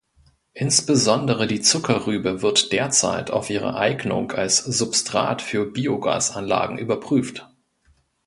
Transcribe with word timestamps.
Insbesondere 0.53 1.45
die 1.45 1.61
Zuckerrübe 1.61 2.41
wird 2.41 2.71
derzeit 2.71 3.29
auf 3.29 3.51
ihre 3.51 3.75
Eignung 3.75 4.31
als 4.31 4.57
Substrat 4.57 5.43
für 5.43 5.67
Biogasanlagen 5.67 6.79
überprüft. 6.79 7.47